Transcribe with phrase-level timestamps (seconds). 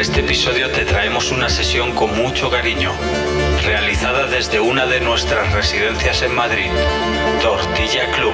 [0.00, 2.90] Para este episodio te traemos una sesión con mucho cariño,
[3.62, 6.70] realizada desde una de nuestras residencias en Madrid,
[7.42, 8.32] Tortilla Club.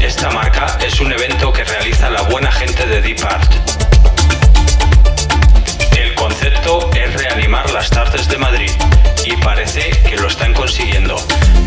[0.00, 3.55] Esta marca es un evento que realiza la buena gente de Deep Art.
[10.66, 11.14] Consiguiendo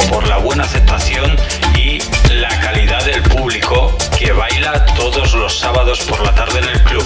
[0.09, 1.33] por la buena aceptación
[1.73, 1.99] y
[2.33, 7.05] la calidad del público que baila todos los sábados por la tarde en el club.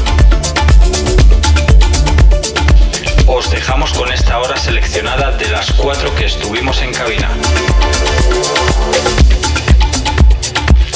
[3.28, 7.30] Os dejamos con esta hora seleccionada de las cuatro que estuvimos en cabina.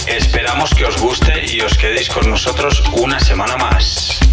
[0.07, 4.26] Esperamos que os guste y os quedéis con nosotros una semana más.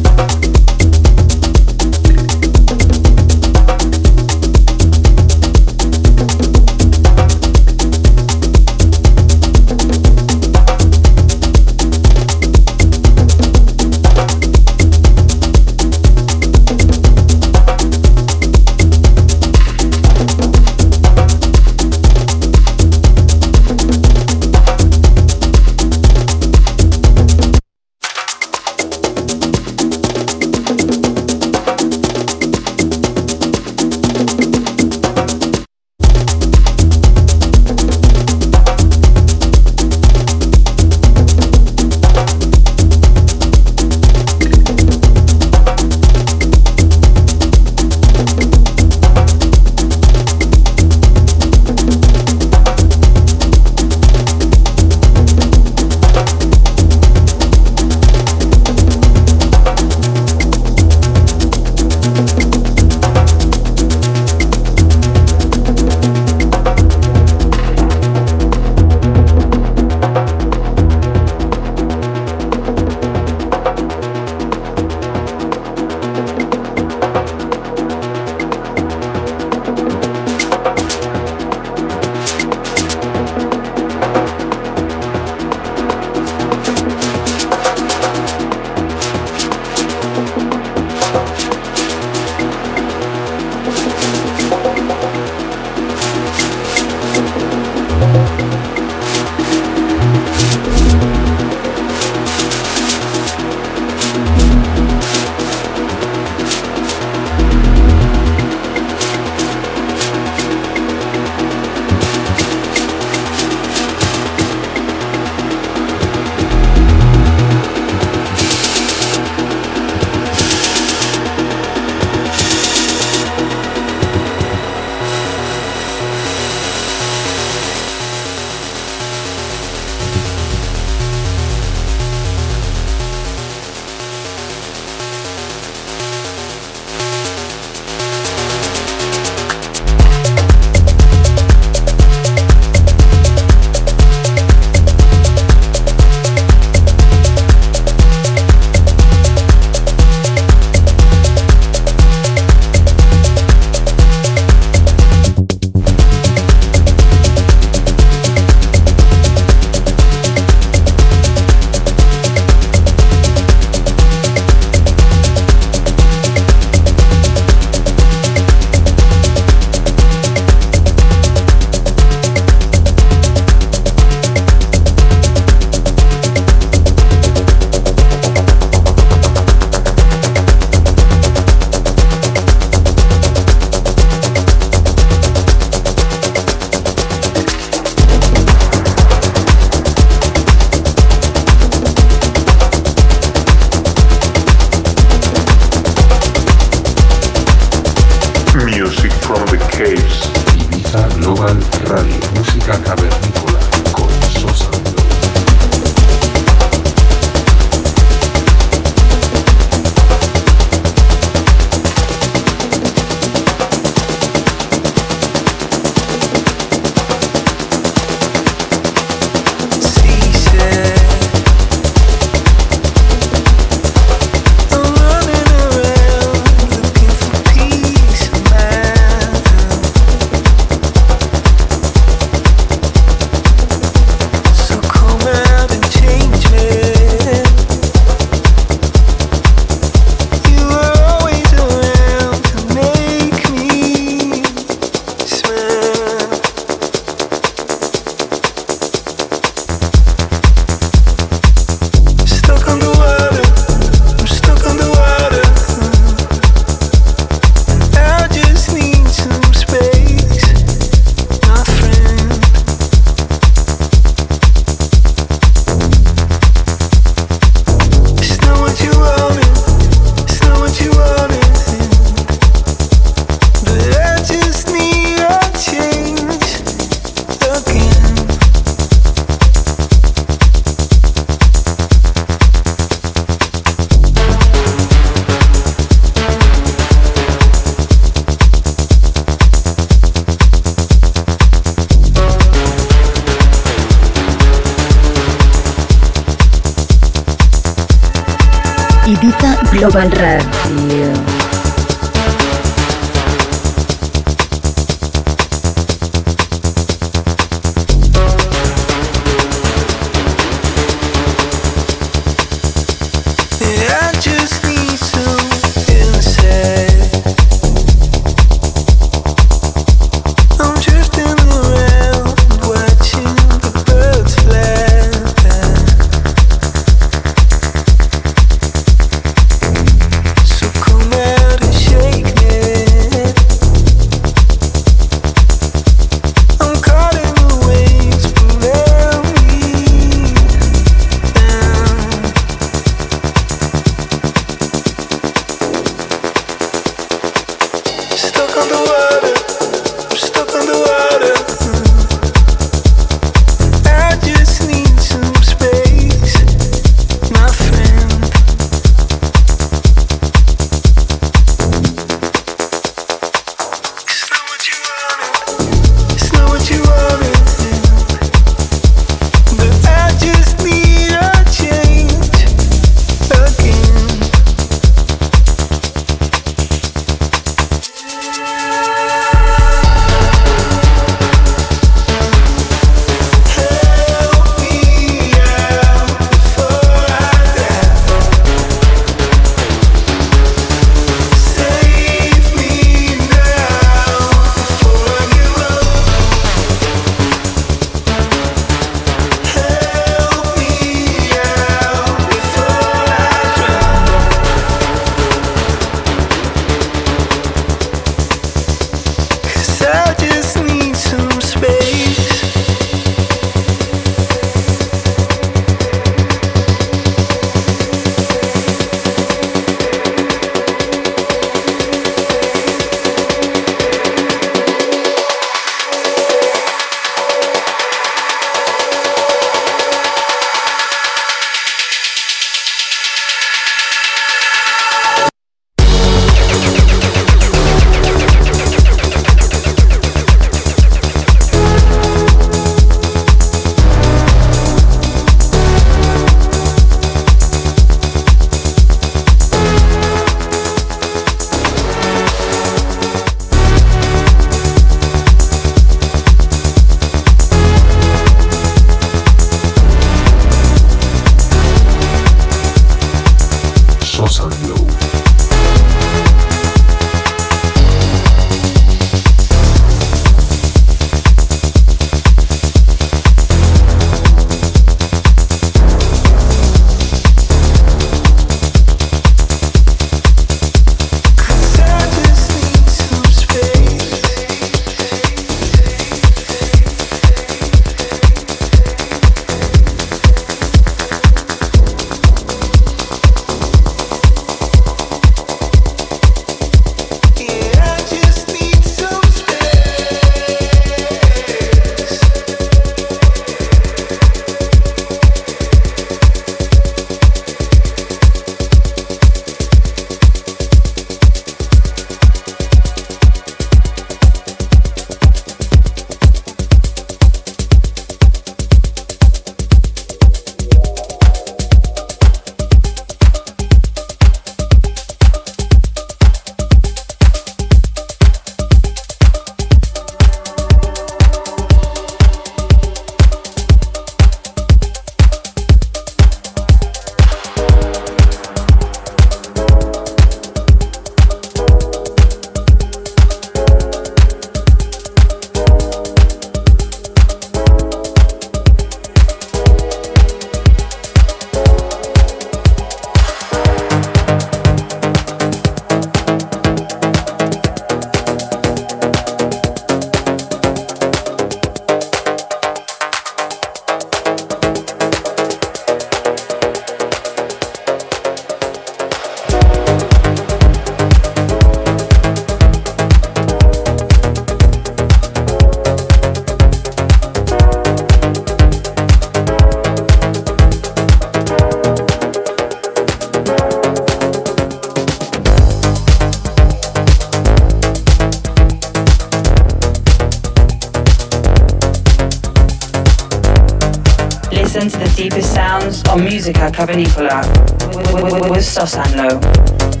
[594.73, 600.00] Listen to the deepest sounds on Musica Cavernicola with Sos and Low.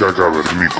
[0.00, 0.79] Música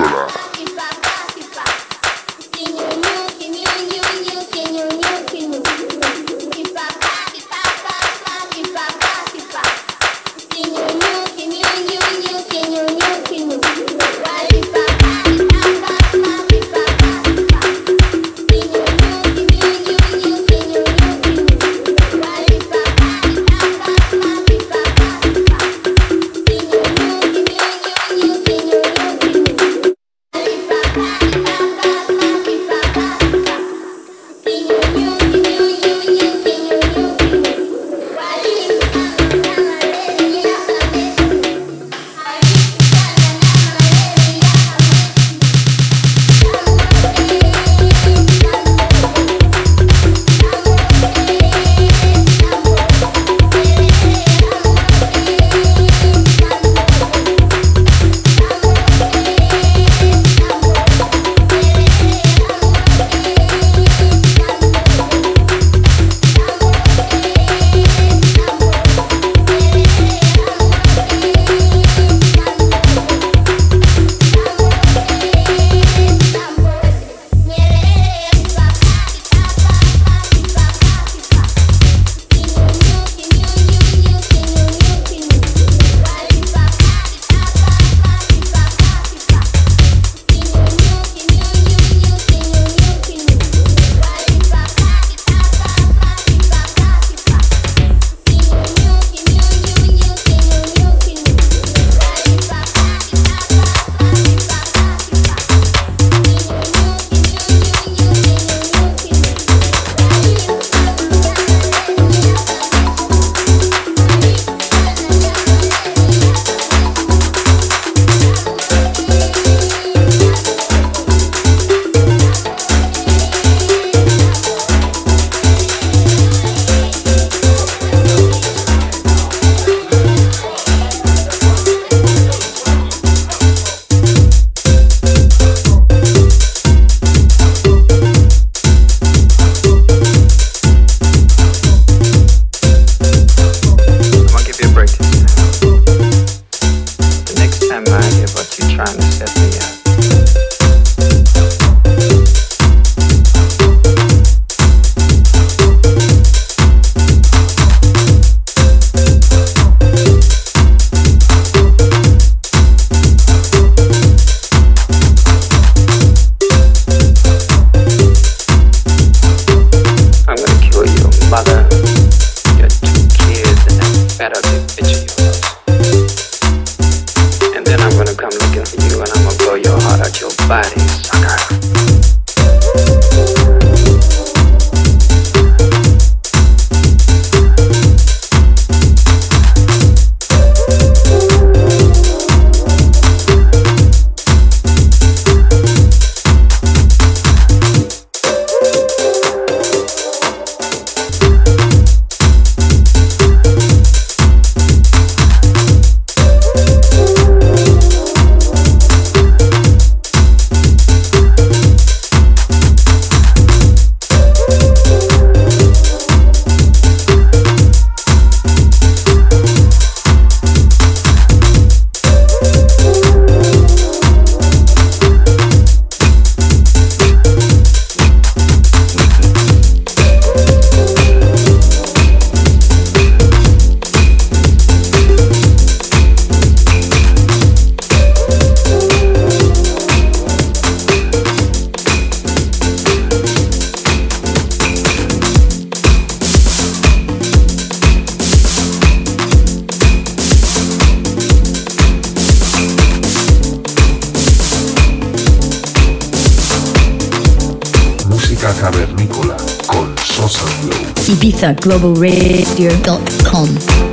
[261.49, 263.90] globalradio.com.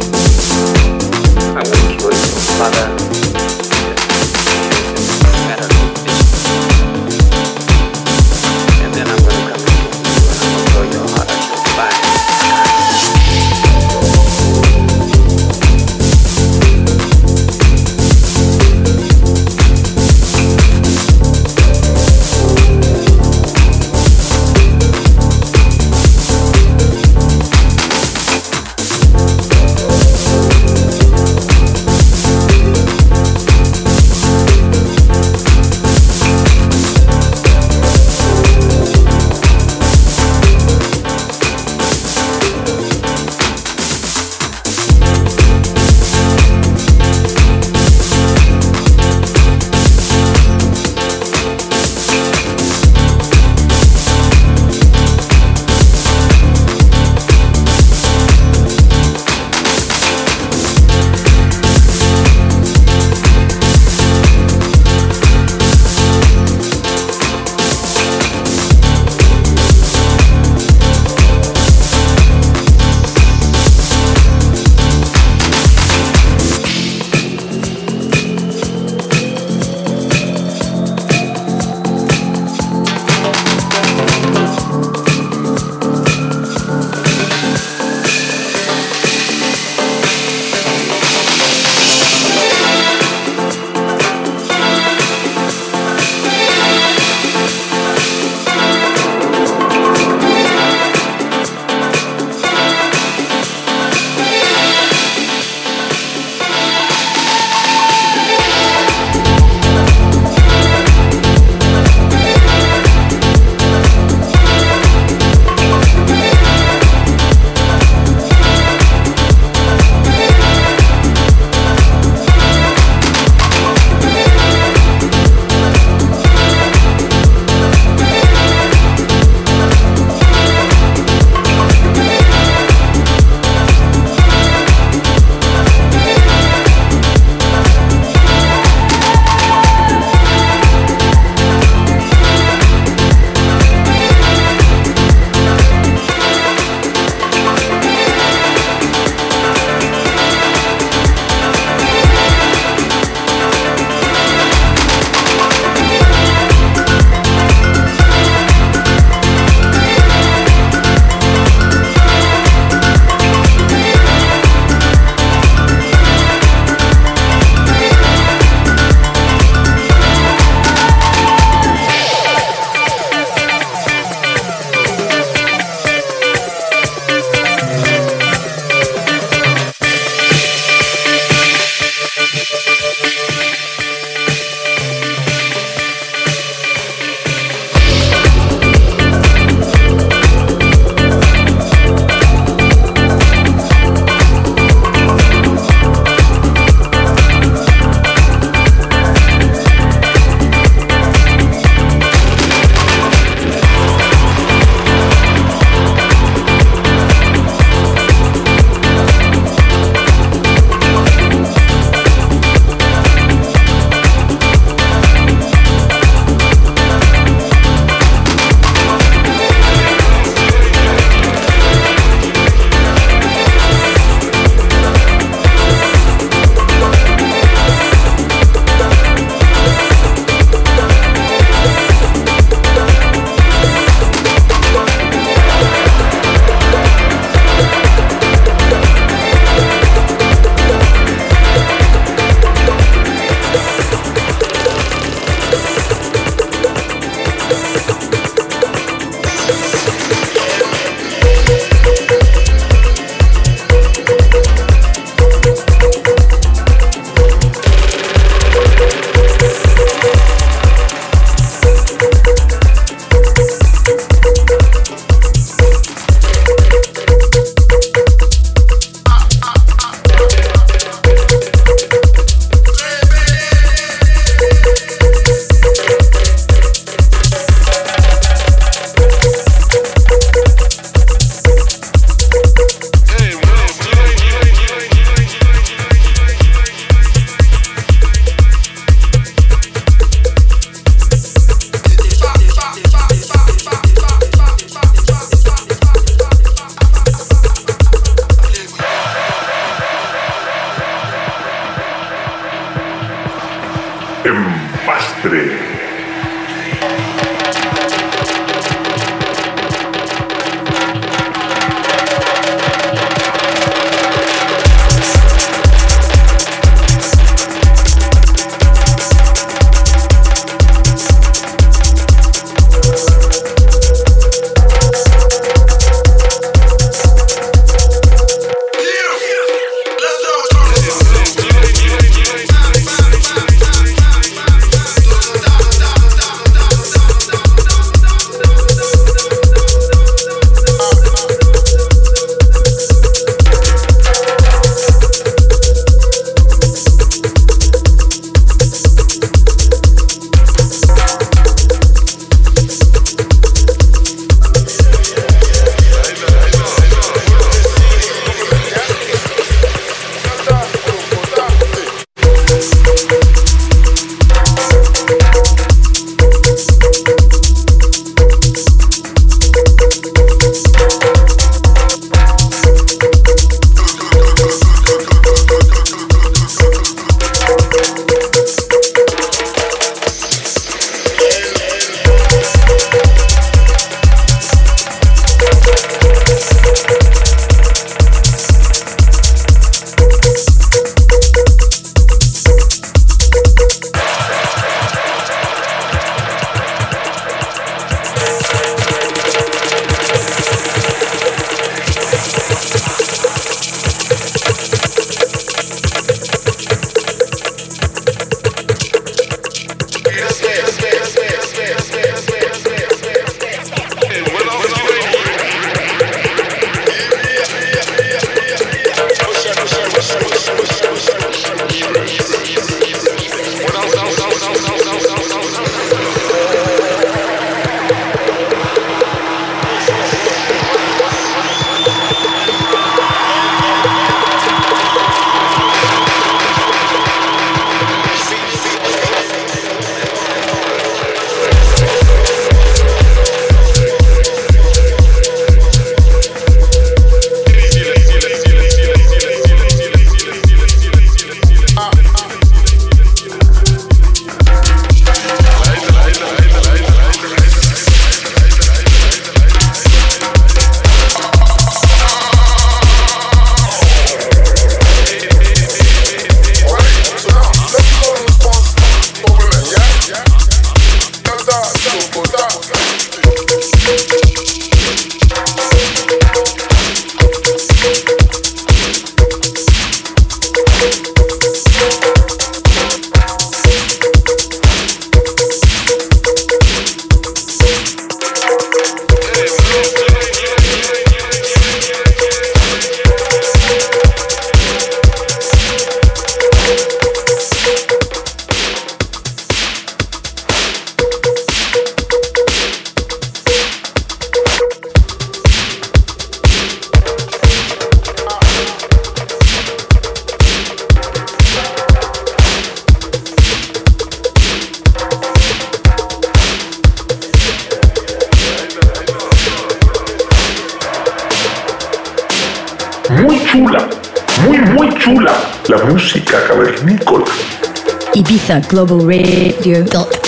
[528.49, 530.28] ibizaglobalradio.com.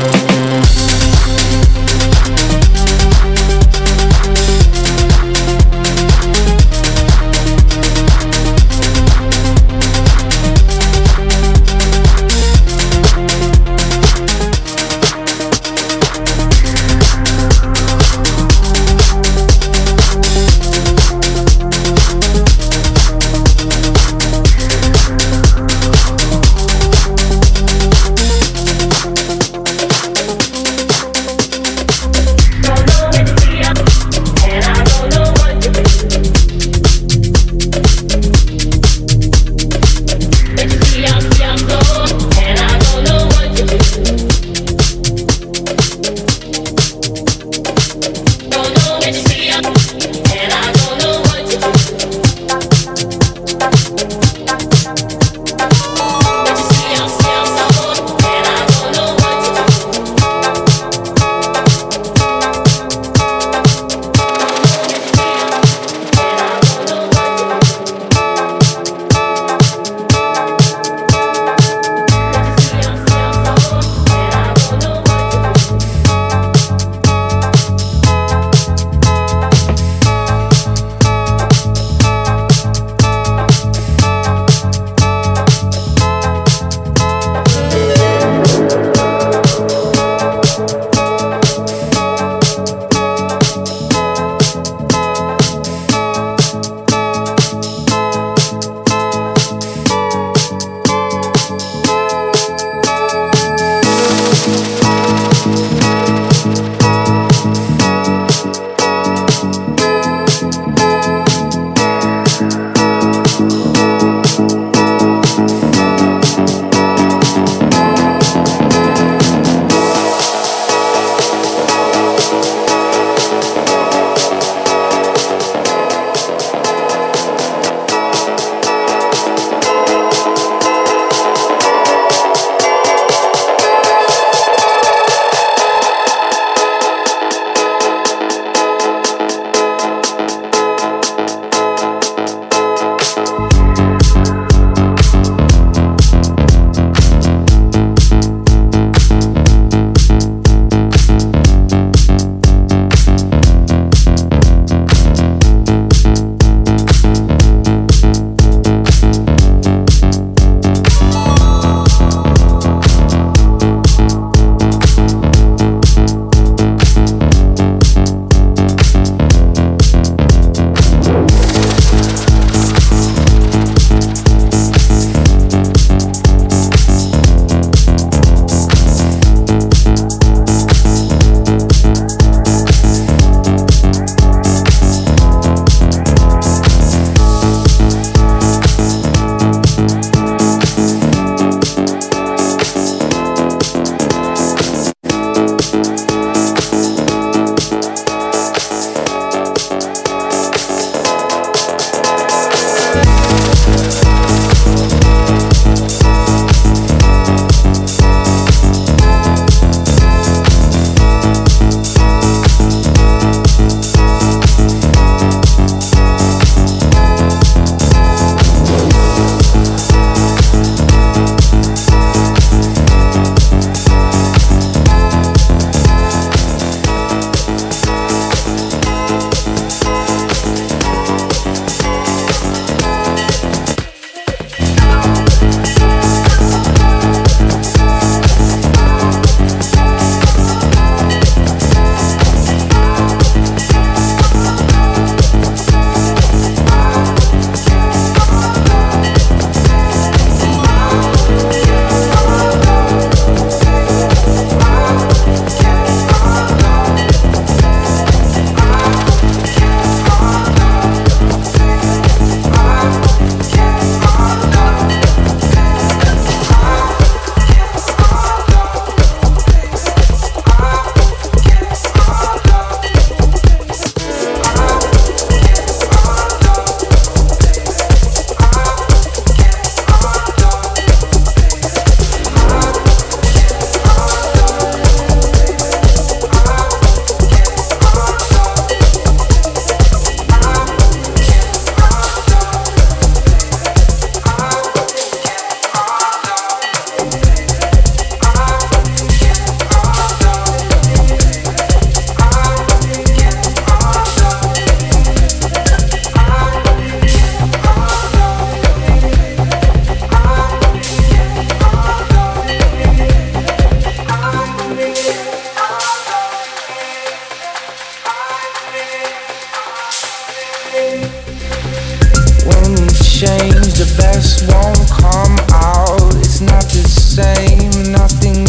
[323.81, 326.13] the best won't come out.
[326.17, 328.40] It's not the same, nothing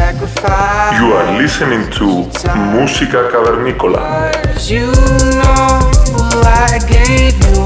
[0.00, 2.24] You are listening to
[2.72, 4.32] Música Cavernícola.
[4.66, 4.86] You
[5.36, 7.60] know, well, I gave you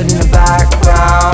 [0.00, 1.33] in the background.